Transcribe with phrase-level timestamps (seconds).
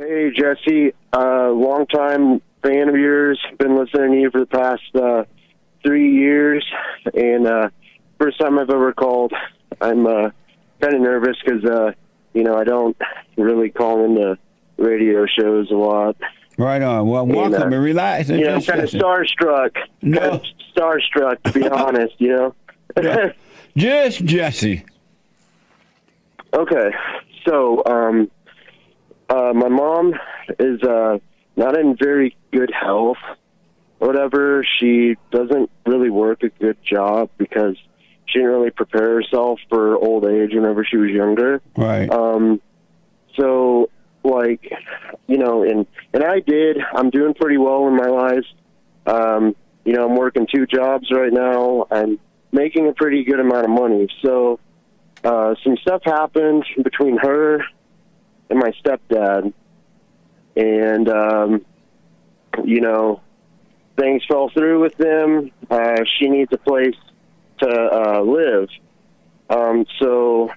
[0.00, 0.94] Hey, Jesse.
[1.12, 3.38] Uh, long time fan of yours.
[3.58, 5.24] Been listening to you for the past uh,
[5.84, 6.64] three years,
[7.12, 7.68] and uh,
[8.18, 9.34] first time I've ever called.
[9.78, 10.30] I'm uh,
[10.80, 11.92] kind of nervous because uh,
[12.32, 12.96] you know I don't
[13.36, 14.38] really call into
[14.78, 16.16] radio shows a lot.
[16.56, 17.06] Right on.
[17.06, 18.30] Well, welcome and, uh, and relax.
[18.30, 19.76] And you know, I'm kind of starstruck.
[20.00, 20.18] No.
[20.18, 20.42] Kind of
[20.74, 22.14] starstruck, to be honest.
[22.16, 22.54] You know.
[23.02, 23.32] yeah.
[23.76, 24.82] Just Jesse.
[26.54, 26.90] Okay,
[27.46, 28.30] so um,
[29.30, 30.14] uh, my mom
[30.58, 31.18] is uh,
[31.56, 33.18] not in very good health.
[33.98, 37.76] Whatever, she doesn't really work a good job because
[38.26, 41.62] she didn't really prepare herself for old age whenever she was younger.
[41.76, 42.10] Right.
[42.10, 42.60] Um,
[43.38, 43.90] so,
[44.24, 44.72] like,
[45.28, 46.78] you know, and and I did.
[46.94, 48.46] I'm doing pretty well in my life.
[49.06, 49.54] Um,
[49.84, 51.86] you know, I'm working two jobs right now.
[51.90, 52.18] I'm
[52.52, 54.08] making a pretty good amount of money.
[54.22, 54.58] So,
[55.22, 57.62] uh, some stuff happened between her
[58.50, 59.52] and my stepdad,
[60.56, 61.64] and um,
[62.64, 63.22] you know,
[63.96, 65.50] things fell through with them.
[65.70, 66.96] Uh, she needs a place
[67.60, 68.68] to uh, live.
[69.48, 70.50] Um, so,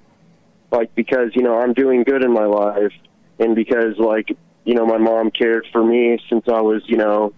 [0.72, 2.94] like, because you know I'm doing good in my life,
[3.40, 7.34] and because like you know my mom cared for me since I was you know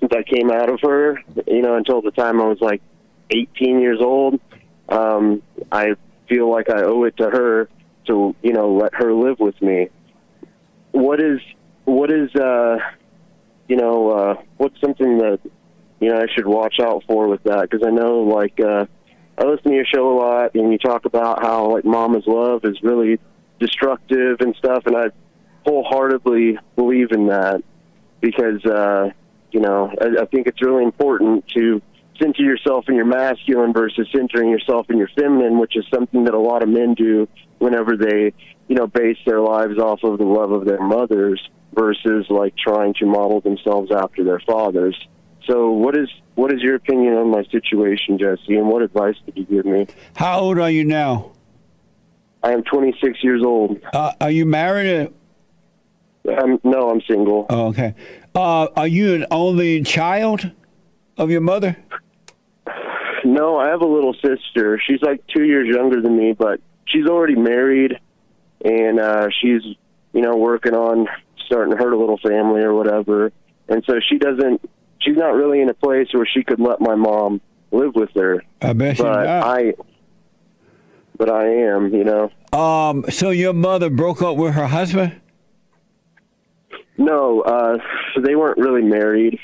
[0.00, 2.82] since I came out of her, you know, until the time I was like
[3.30, 4.40] 18 years old.
[4.88, 5.94] Um, I
[6.28, 7.68] feel like I owe it to her
[8.06, 9.88] to you know let her live with me.
[10.92, 11.40] What is
[11.84, 12.76] what is uh
[13.68, 15.40] you know uh what's something that
[16.00, 17.68] you know I should watch out for with that?
[17.68, 18.86] Because I know like uh
[19.38, 22.64] I listen to your show a lot and you talk about how like mama's love
[22.64, 23.18] is really
[23.58, 25.06] destructive and stuff and I
[25.64, 27.62] wholeheartedly believe in that
[28.20, 29.10] because uh
[29.50, 31.80] you know I, I think it's really important to
[32.20, 36.34] center yourself in your masculine versus centering yourself in your feminine, which is something that
[36.34, 37.28] a lot of men do
[37.62, 38.32] whenever they,
[38.66, 41.40] you know, base their lives off of the love of their mothers
[41.72, 44.96] versus like trying to model themselves after their fathers.
[45.46, 49.36] So, what is what is your opinion on my situation, Jesse, and what advice could
[49.36, 49.86] you give me?
[50.16, 51.32] How old are you now?
[52.42, 53.80] I am 26 years old.
[53.92, 55.12] Uh, are you married?
[56.28, 57.46] Um, no, I'm single.
[57.48, 57.94] Oh, okay.
[58.34, 60.50] Uh, are you an only child
[61.16, 61.76] of your mother?
[63.24, 64.80] No, I have a little sister.
[64.84, 67.98] She's like two years younger than me, but she's already married,
[68.64, 69.62] and uh, she's
[70.12, 71.08] you know working on
[71.46, 73.32] starting her little family or whatever.
[73.68, 74.68] And so she doesn't.
[75.00, 77.40] She's not really in a place where she could let my mom
[77.70, 78.42] live with her.
[78.60, 79.26] I bet but not.
[79.26, 79.74] I.
[81.16, 82.30] But I am, you know.
[82.52, 83.04] Um.
[83.10, 85.20] So your mother broke up with her husband?
[86.98, 87.78] No, uh,
[88.20, 89.38] they weren't really married.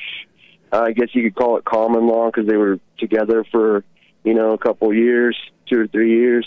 [0.72, 3.84] Uh, I guess you could call it common law because they were together for,
[4.22, 6.46] you know, a couple years, two or three years.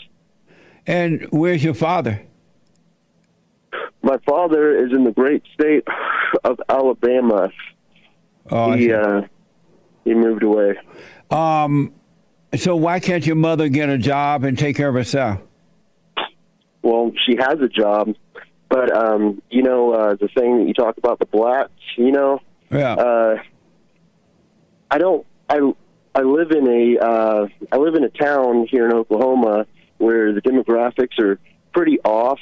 [0.87, 2.21] And where's your father?
[4.03, 5.87] My father is in the great state
[6.43, 7.49] of Alabama.
[8.49, 9.21] Oh, he uh,
[10.03, 10.75] he moved away.
[11.29, 11.93] Um,
[12.55, 15.39] so why can't your mother get a job and take care of herself?
[16.81, 18.15] Well, she has a job,
[18.69, 21.71] but um, you know uh, the thing that you talk about the blacks.
[21.95, 22.39] You know,
[22.71, 22.93] Yeah.
[22.93, 23.35] uh,
[24.89, 25.25] I don't.
[25.47, 25.59] I
[26.15, 29.67] I live in a uh, I live in a town here in Oklahoma
[30.01, 31.39] where the demographics are
[31.73, 32.39] pretty off,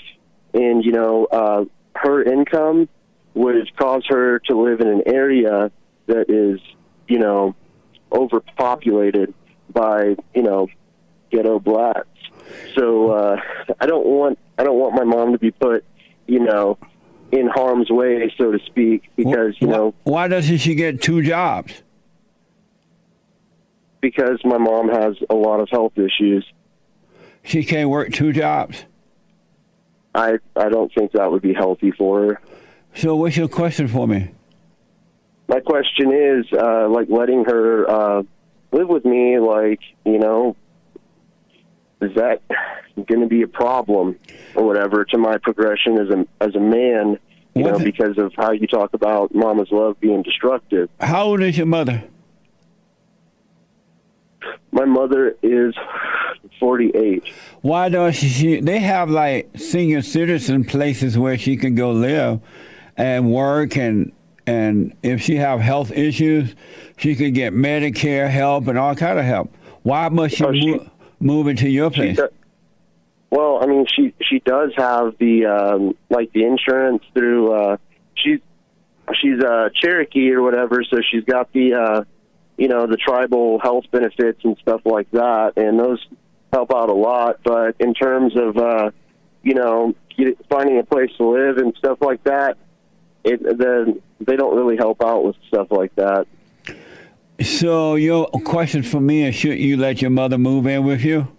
[0.54, 1.66] and you know uh,
[1.96, 2.90] her income
[3.34, 5.72] would cause her to live in an area
[6.08, 6.60] that is
[7.08, 7.56] you know
[8.12, 9.34] overpopulated
[9.72, 10.68] by you know
[11.32, 12.08] ghetto blacks.
[12.76, 13.38] So uh,
[13.80, 15.84] I don't want I don't want my mom to be put
[16.28, 16.78] you know
[17.32, 21.84] in harm's way, so to speak, because you know why doesn't she get two jobs?
[24.02, 26.46] because my mom has a lot of health issues.
[27.44, 28.86] She can't work two jobs.
[30.14, 32.42] I I don't think that would be healthy for her.
[32.96, 34.32] So what's your question for me?
[35.48, 38.24] My question is, uh, like, letting her uh,
[38.72, 40.56] live with me, like, you know,
[42.02, 42.42] is that
[42.96, 44.18] going to be a problem
[44.56, 47.18] or whatever to my progression as a as a man?
[47.56, 50.90] You What know, the- because of how you talk about mama's love being destructive.
[51.00, 52.04] How old is your mother?
[54.72, 55.74] My mother is
[56.60, 57.24] forty eight.
[57.62, 58.60] Why don't she?
[58.62, 62.40] They have like senior citizen places where she can go live
[62.98, 64.12] and work, and
[64.48, 66.56] and if she have health issues,
[66.98, 69.54] she could get Medicare help and all kind of help.
[69.84, 70.90] Why must she, Oh, she- mo-
[71.20, 72.20] move into your place?
[73.30, 77.54] well, I mean, she she does have the um, like the insurance through.
[77.54, 77.78] Uh,
[78.16, 78.40] she's
[79.22, 82.04] she's a Cherokee or whatever, so she's got the uh,
[82.60, 86.06] you know the tribal health benefits and stuff like that, and those
[86.52, 87.40] help out a lot.
[87.44, 88.92] But in terms of uh,
[89.42, 92.58] you know get- finding a place to live and stuff like that,
[93.24, 96.28] it the they don't really help out with stuff like that.
[97.42, 101.30] So your question for me is: Should you let your mother move in with you?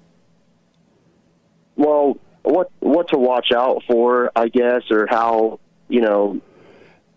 [1.76, 6.40] Well, what what to watch out for, I guess, or how you know.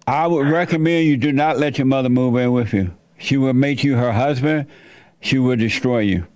[0.05, 2.93] I would recommend you do not let your mother move in with you.
[3.23, 4.67] She will make you her husband.
[5.21, 6.27] She will destroy you.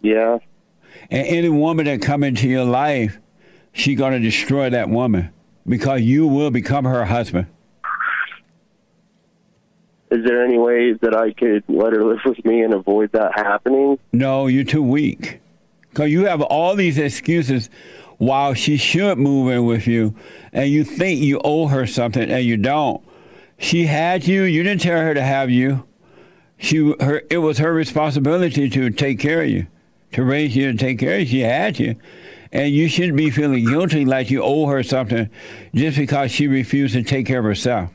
[0.00, 0.38] Yeah.
[1.10, 3.18] And any woman that come into your life,
[3.74, 5.28] she gonna destroy that woman
[5.66, 7.46] because you will become her husband.
[10.10, 13.32] Is there any way that I could let her live with me and avoid that
[13.34, 13.98] happening?
[14.14, 15.40] No, you're too weak.
[15.90, 17.68] Because you have all these excuses
[18.16, 20.14] while she should move in with you,
[20.54, 23.02] and you think you owe her something, and you don't.
[23.58, 24.42] She had you.
[24.42, 25.84] You didn't tell her to have you.
[26.58, 29.66] She, her, it was her responsibility to take care of you,
[30.12, 31.26] to raise you and take care of you.
[31.26, 31.96] She had you,
[32.52, 35.28] and you shouldn't be feeling guilty like you owe her something
[35.74, 37.90] just because she refused to take care of herself.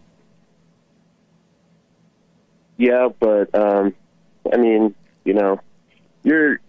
[2.77, 3.95] Yeah, but um,
[4.53, 4.95] I mean,
[5.25, 5.59] you know,
[6.23, 6.59] you're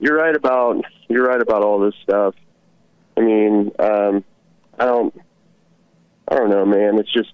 [0.00, 2.34] you're right about you're right about all this stuff.
[3.16, 4.24] I mean, um,
[4.78, 5.14] I don't
[6.28, 6.98] I don't know, man.
[6.98, 7.32] It's just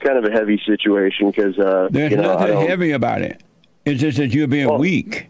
[0.00, 3.42] kind of a heavy situation because uh, there's you know, nothing heavy about it.
[3.84, 5.28] It's just that you're being well, weak.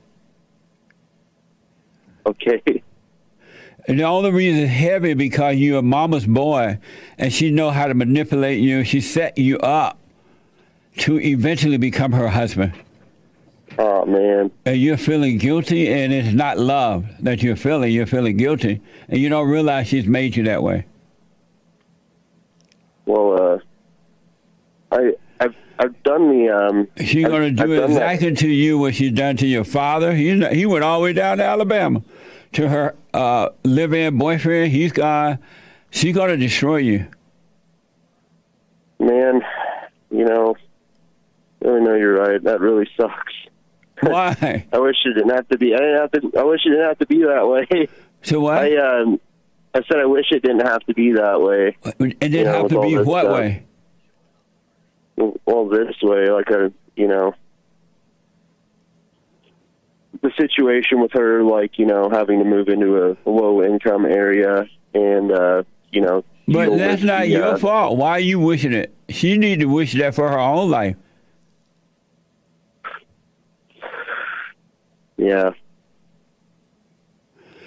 [2.26, 2.82] Okay.
[3.88, 6.78] And the only reason it's heavy because you're a mama's boy,
[7.18, 8.82] and she know how to manipulate you.
[8.82, 9.98] She set you up
[10.98, 12.72] to eventually become her husband.
[13.78, 14.50] Oh man.
[14.64, 17.92] And you're feeling guilty, and it's not love that you're feeling.
[17.92, 20.86] You're feeling guilty, and you don't realize she's made you that way.
[23.04, 23.58] Well, uh,
[24.92, 26.88] I I've I've done the um.
[26.98, 27.84] She's I've- going to do that.
[27.90, 30.14] exactly to you what she's done to your father.
[30.14, 32.02] He he went all the way down to Alabama
[32.52, 34.72] to her uh, live-in boyfriend.
[34.72, 35.38] He's gone.
[35.90, 37.06] She's going to destroy you.
[38.98, 39.42] Man,
[40.10, 40.56] you know,
[41.62, 42.42] I really know you're right.
[42.42, 43.32] That really sucks.
[44.00, 44.66] Why?
[44.72, 45.74] I wish it didn't have to be.
[45.74, 46.38] I didn't have to.
[46.38, 47.88] I wish it didn't have to be that way.
[48.22, 48.58] So what?
[48.58, 49.20] I um,
[49.74, 51.76] I said I wish it didn't have to be that way.
[51.84, 53.34] it didn't you know, have to be what stuff.
[53.38, 53.64] way?
[55.16, 57.34] Well, this way, like a you know,
[60.22, 64.66] the situation with her, like you know, having to move into a low income area,
[64.94, 66.24] and uh, you know.
[66.48, 67.96] But that's not the, your uh, fault.
[67.96, 68.94] Why are you wishing it?
[69.08, 70.96] She need to wish that for her own life.
[75.16, 75.50] Yeah.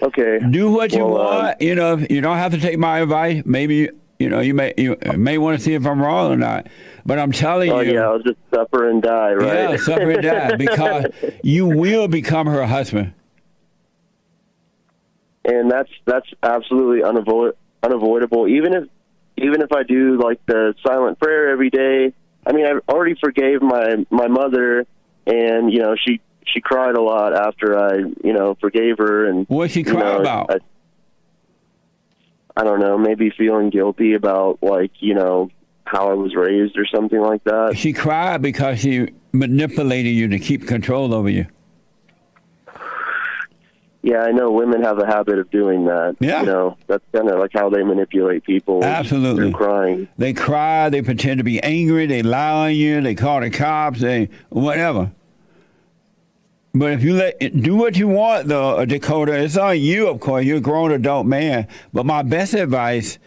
[0.02, 0.40] Okay.
[0.50, 1.62] Do what you Well, uh, want.
[1.62, 3.44] You know, you don't have to take my advice.
[3.46, 3.90] Maybe
[4.20, 6.68] you know you may you may want to see if I'm wrong or not.
[7.06, 7.76] But I'm telling you.
[7.76, 9.72] Oh you, yeah, I'll just suffer and die, right?
[9.72, 11.06] yeah, suffer and die because
[11.44, 13.14] you will become her husband.
[15.46, 18.48] and that's that's absolutely unavoid- unavoidable.
[18.48, 18.84] Even if
[19.38, 22.14] even if I do like the silent prayer every day,
[22.46, 24.86] I mean, I already forgave my my mother,
[25.26, 29.46] and you know she she cried a lot after I you know forgave her, and
[29.48, 30.52] What's she know, about?
[30.52, 30.58] I,
[32.60, 35.50] I don't know, maybe feeling guilty about like you know
[35.86, 37.78] how I was raised or something like that.
[37.78, 41.46] She cried because she manipulated you to keep control over you.
[44.02, 46.18] Yeah, I know women have a habit of doing that.
[46.20, 46.42] Yeah.
[46.42, 48.84] you know that's kind of like how they manipulate people.
[48.84, 49.52] Absolutely.
[49.52, 50.10] through crying.
[50.18, 54.02] They cry, they pretend to be angry, they lie on you, they call the cops,
[54.02, 55.14] they whatever.
[56.80, 60.08] But if you let do what you want, though, Dakota, it's on you.
[60.08, 61.68] Of course, you're a grown adult man.
[61.92, 63.20] But my best advice: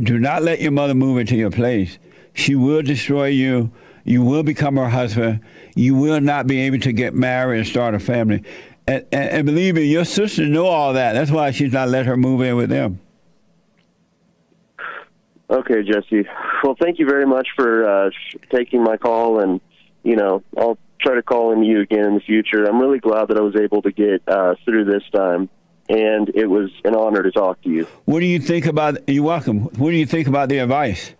[0.00, 1.98] do not let your mother move into your place.
[2.32, 3.72] She will destroy you.
[4.04, 5.40] You will become her husband.
[5.74, 8.44] You will not be able to get married and start a family.
[8.86, 11.14] And, and, and believe me, your sister know all that.
[11.14, 13.00] That's why she's not let her move in with them.
[15.50, 16.28] Okay, Jesse.
[16.62, 18.10] Well, thank you very much for uh,
[18.54, 19.60] taking my call, and
[20.04, 22.64] you know, I'll try to call in you again in the future.
[22.64, 25.48] I'm really glad that I was able to get uh, through this time,
[25.88, 27.86] and it was an honor to talk to you.
[28.04, 29.08] What do you think about?
[29.08, 29.62] You're welcome.
[29.62, 31.14] What do you think about the advice?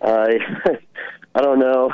[0.00, 0.38] I,
[1.34, 1.90] I don't know.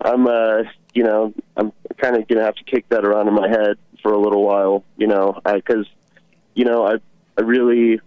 [0.00, 3.48] I'm, uh, you know, I'm kind of gonna have to kick that around in my
[3.48, 5.86] head for a little while, you know, because,
[6.54, 6.96] you know, I,
[7.38, 8.00] I really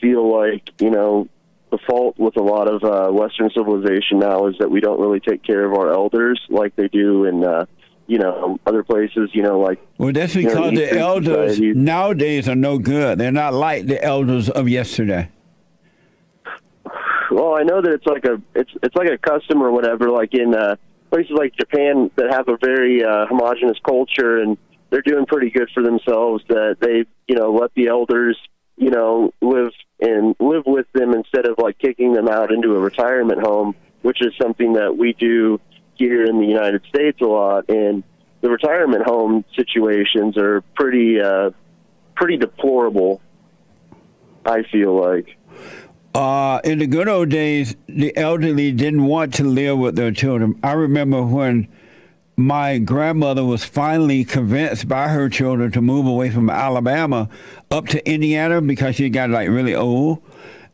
[0.00, 1.28] feel like, you know,
[1.76, 5.20] the fault with a lot of uh, Western civilization now is that we don't really
[5.20, 7.66] take care of our elders like they do in, uh,
[8.06, 9.30] you know, other places.
[9.32, 13.18] You know, like Well, that's You know, because the elders societies- nowadays are no good.
[13.18, 15.30] They're not like the elders of yesterday.
[17.30, 20.10] well, I know that it's like a it's it's like a custom or whatever.
[20.10, 20.76] Like in uh,
[21.10, 24.56] places like Japan that have a very uh, homogenous culture and
[24.90, 26.44] they're doing pretty good for themselves.
[26.48, 28.38] That they you know let the elders
[28.76, 32.80] you know live and live with them instead of like kicking them out into a
[32.80, 35.60] retirement home, which is something that we do
[35.94, 37.68] here in the United States a lot.
[37.68, 38.02] And
[38.40, 41.50] the retirement home situations are pretty uh,
[42.14, 43.20] pretty deplorable.
[44.44, 45.36] I feel like.
[46.14, 50.58] Uh, in the good old days, the elderly didn't want to live with their children.
[50.62, 51.68] I remember when
[52.36, 57.30] my grandmother was finally convinced by her children to move away from Alabama
[57.70, 60.22] up to Indiana because she got like really old,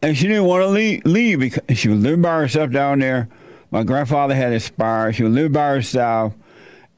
[0.03, 3.29] and she didn't want to leave, leave because she was living by herself down there.
[3.71, 5.15] My grandfather had expired.
[5.15, 6.35] She was living by herself,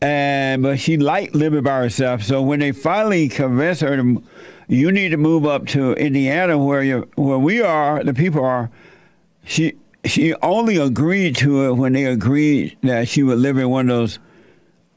[0.01, 2.23] and but she liked living by herself.
[2.23, 4.23] So when they finally convinced her to,
[4.69, 8.71] you need to move up to Indiana where you where we are, the people are.
[9.45, 9.75] She
[10.07, 13.97] she only agreed to it when they agreed that she would live in one of
[13.97, 14.19] those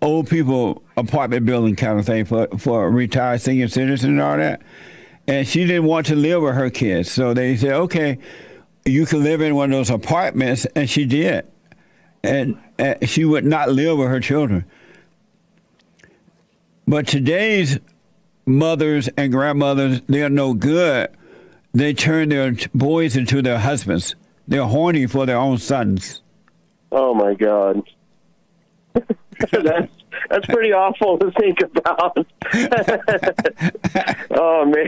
[0.02, 4.62] old people apartment building kind of thing for for retired senior citizens and all that.
[5.28, 8.20] And she didn't want to live with her kids, so they said, "Okay,
[8.86, 11.46] you can live in one of those apartments," and she did.
[12.24, 14.66] And, and she would not live with her children.
[16.88, 17.80] But today's
[18.46, 21.10] mothers and grandmothers, they're no good.
[21.74, 24.16] They turn their boys into their husbands.
[24.48, 26.22] They're horny for their own sons.
[26.92, 27.84] Oh my God.
[29.52, 29.92] that's
[30.30, 32.26] that's pretty awful to think about.
[34.32, 34.88] oh man.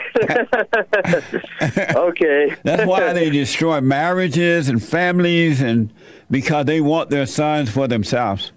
[1.96, 2.56] okay.
[2.64, 5.94] That's why they destroy marriages and families and
[6.32, 8.52] because they want their sons for themselves.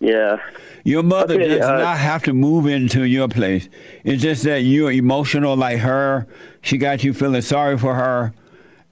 [0.00, 0.38] Yeah.
[0.84, 3.68] Your mother Okay, does uh, not have to move into your place.
[4.02, 6.26] It's just that you're emotional like her.
[6.62, 8.32] She got you feeling sorry for her,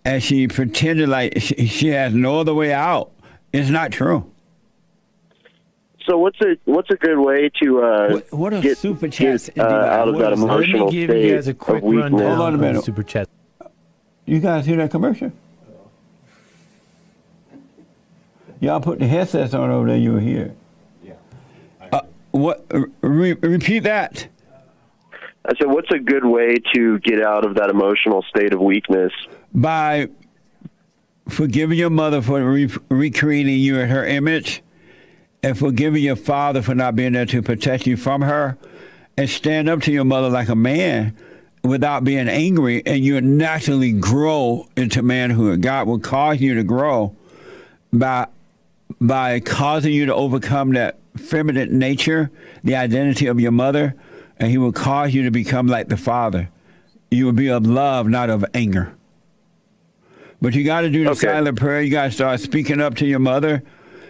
[0.05, 3.13] and she pretended like she, she has no other way out.
[3.53, 4.31] It's not true.
[6.07, 9.51] So what's a what's a good way to uh, What- what are get, super chats
[9.51, 10.47] get, uh, out of What that is that?
[10.47, 12.85] Let me give you guys a quick rundown Hold on a minute.
[12.85, 13.29] super chat.
[14.25, 15.33] You guys hear that commercial?
[18.61, 19.97] Y'all put the headsets on over there.
[19.97, 20.55] You were here.
[21.05, 21.13] Yeah.
[21.93, 22.01] Uh,
[22.33, 22.67] what?
[23.03, 24.27] Re- repeat that.
[25.45, 29.13] I said, what's a good way to get out of that emotional state of weakness?
[29.55, 30.09] by
[31.29, 34.63] forgiving your mother for re- recreating you in her image
[35.43, 38.57] and forgiving your father for not being there to protect you from her
[39.17, 41.15] and stand up to your mother like a man
[41.63, 45.61] without being angry and you naturally grow into manhood.
[45.61, 47.15] God will cause you to grow
[47.93, 48.27] by
[49.01, 52.31] by causing you to overcome that feminine nature
[52.65, 53.95] the identity of your mother
[54.39, 56.49] and he will cause you to become like the father.
[57.11, 58.95] You will be of love not of anger
[60.41, 61.21] but you got to do the Okay.
[61.27, 61.83] silent prayer.
[61.83, 63.63] You got to start speaking up to your mother,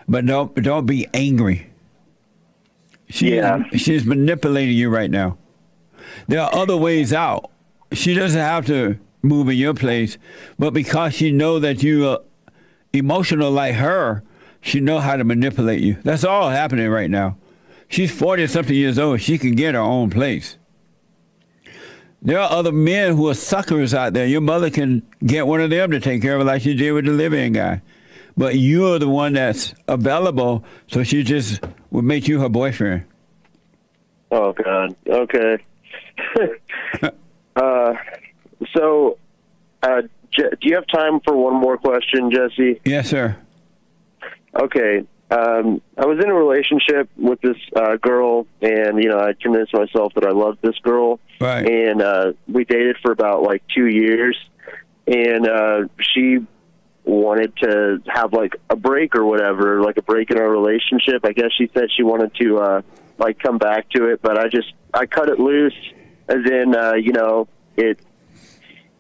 [0.09, 1.67] but don't don't be angry.
[3.09, 3.63] She Yeah.
[3.73, 5.39] is, she's manipulating you right now.
[6.27, 7.51] There are other ways out.
[7.93, 10.19] She doesn't have to move in your place,
[10.59, 12.19] but because she know that you are
[12.93, 14.23] emotional like her,
[14.61, 15.97] she know how to manipulate you.
[16.05, 17.37] That's all happening right now.
[17.89, 19.23] She's forty something years old.
[19.23, 20.58] She can get her own place.
[22.21, 24.27] There are other men who are suckers out there.
[24.27, 26.93] Your mother can get one of them to take care of her like she did
[26.93, 27.81] with the living guy.
[28.37, 31.61] But you're the one that's available, so she just
[31.91, 33.05] would make you her boyfriend.
[34.31, 34.95] Oh God.
[35.09, 35.59] Okay.
[37.57, 37.93] uh,
[38.77, 39.19] so,
[39.83, 42.81] uh, Je- do you have time for one more question, Jesse?
[42.85, 43.37] Yes, sir.
[44.61, 45.05] Okay.
[45.31, 49.75] Um, I was in a relationship with this uh, girl, and you know, I convinced
[49.75, 51.69] myself that I loved this girl, Right.
[51.69, 54.39] and uh, we dated for about like two years,
[55.07, 56.39] and uh, she
[57.05, 61.25] wanted to have like a break or whatever, like a break in our relationship.
[61.25, 62.83] I guess she said she wanted to uh,
[63.19, 65.77] like come back to it, but I just I cut it loose,
[66.29, 68.01] as in uh, you know it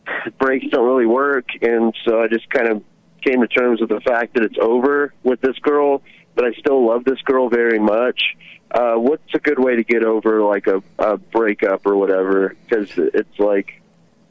[0.38, 2.82] breaks don't really work, and so I just kind of
[3.22, 6.02] came to terms with the fact that it's over with this girl,
[6.38, 8.36] but I still love this girl very much.
[8.70, 12.54] Uh, what's a good way to get over like a, a breakup or whatever?
[12.62, 13.82] Because it's like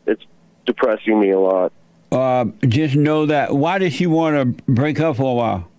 [0.05, 0.23] it's
[0.65, 1.73] depressing me a lot.
[2.09, 3.53] Uh, just know that.
[3.53, 5.69] Why did she want to break up for a while?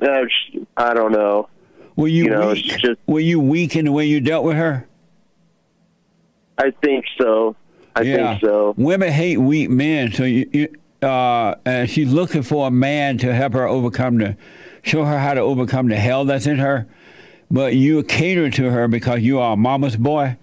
[0.00, 0.22] Uh,
[0.78, 1.50] I don't know.
[1.96, 2.64] Were you, You know, weak?
[2.78, 4.86] just- Were you weak in the way you dealt with her?
[6.56, 7.54] I think so.
[7.94, 8.30] I yeah.
[8.30, 8.74] think so.
[8.78, 13.34] Women hate weak men, so you, you uh, and she's looking for a man to
[13.34, 14.36] help her overcome the,
[14.82, 16.86] show her how to overcome the hell that's in her.
[17.50, 20.36] But you cater to her because you are a mama's boy,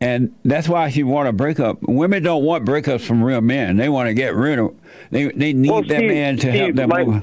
[0.00, 1.78] and that's why she want a breakup.
[1.82, 3.76] Women don't want breakups from real men.
[3.76, 4.74] They want to get rid of.
[5.10, 7.22] They they need Well, that Steve- man to help them my-.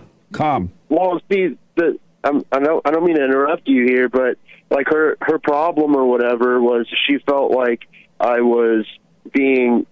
[0.89, 4.37] Well, Steve, the I'm, I don't I don't mean to interrupt you here, but
[4.69, 7.81] like her her problem or whatever was she felt like
[8.19, 8.85] I was
[9.33, 9.85] being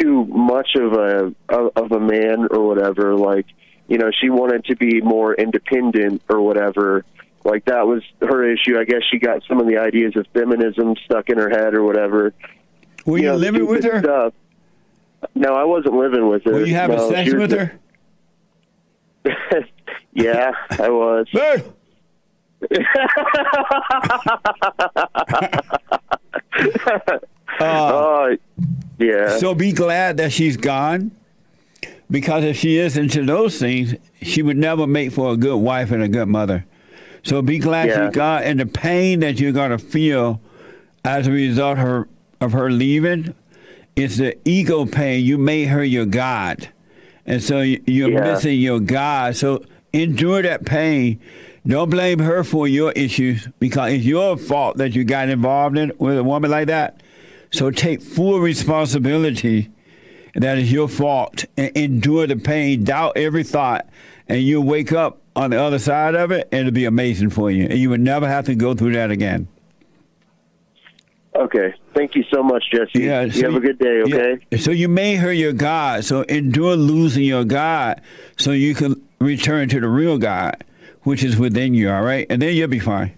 [0.00, 3.14] too much of a of, of a man or whatever.
[3.16, 3.46] Like,
[3.90, 7.04] you know, she wanted to be more independent or whatever.
[7.44, 8.78] Like that was her issue.
[8.78, 11.82] I guess she got some of the ideas of feminism stuck in her head or
[11.82, 12.32] whatever.
[13.04, 13.98] Were you, know, living with her?
[14.00, 14.34] Stuff.
[15.34, 16.52] No, I wasn't living with her.
[16.52, 17.72] Were you having no, sex with her?
[20.12, 21.26] yeah, I was.
[21.32, 21.64] Hey!
[27.58, 28.36] Uh, oh,
[28.98, 29.36] yeah.
[29.36, 31.10] So be glad that she's gone,
[32.10, 35.90] because if she is into those things, she would never make for a good wife
[35.90, 36.64] and a good mother.
[37.22, 38.06] So be glad Yeah.
[38.08, 40.40] she's gone, and the pain that you're gonna feel
[41.04, 42.08] as a result of her
[42.40, 43.34] of her leaving
[43.96, 45.22] is the ego pain.
[45.24, 46.68] You made her your God,
[47.26, 48.32] and so you- you're Yeah.
[48.32, 49.36] missing your God.
[49.36, 49.62] So
[49.92, 51.18] endure that pain.
[51.66, 55.92] Don't blame her for your issues because it's your fault that you got involved in
[55.98, 57.02] with a woman like that.
[57.50, 59.68] So take full responsibility.
[60.34, 61.44] That is your fault.
[61.56, 62.84] And endure the pain.
[62.84, 63.88] Doubt every thought,
[64.28, 67.50] and you'll wake up on the other side of it, and it'll be amazing for
[67.50, 67.64] you.
[67.64, 69.48] And you would never have to go through that again.
[71.34, 71.74] Okay.
[71.94, 73.04] Thank you so much, Jesse.
[73.04, 74.16] Yeah, you have a good day, yeah.
[74.16, 74.56] okay?
[74.58, 76.04] So you made her your God.
[76.04, 78.00] So endure losing your God,
[78.36, 80.64] so you can return to the real God,
[81.02, 81.90] which is within you.
[81.90, 83.12] All right, and then you'll be fine.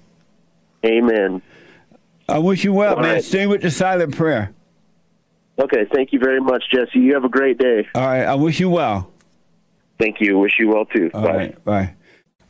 [0.85, 1.42] Amen.
[2.28, 3.14] I wish you well, All man.
[3.14, 3.25] right.
[3.25, 4.52] Stay with the silent prayer.
[5.59, 5.87] Okay.
[5.93, 6.99] Thank you very much, Jesse.
[6.99, 7.87] You have a great day.
[7.95, 8.25] All right.
[8.25, 9.11] I wish you well.
[9.99, 10.39] Thank you.
[10.39, 11.11] Wish you well, too.
[11.15, 11.37] All Bye.
[11.37, 11.95] right, bye.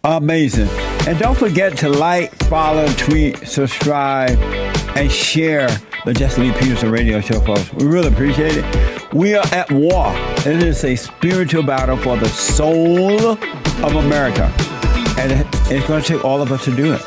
[0.05, 0.69] Amazing.
[1.07, 4.39] And don't forget to like, follow, tweet, subscribe,
[4.97, 5.69] and share
[6.05, 7.73] the Jesse Lee Peterson radio show, folks.
[7.75, 9.13] We really appreciate it.
[9.13, 10.13] We are at war.
[10.47, 14.53] It is a spiritual battle for the soul of America.
[15.19, 17.03] And it's going to take all of us to do it.